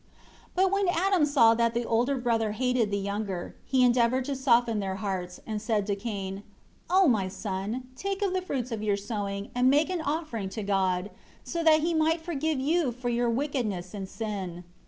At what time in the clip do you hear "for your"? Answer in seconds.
12.91-13.29